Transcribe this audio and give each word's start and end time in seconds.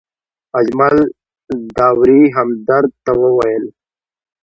اجمل 0.59 0.97
داوري 1.77 2.21
همدرد 2.37 2.91
ته 3.03 3.11
وویل. 3.21 3.65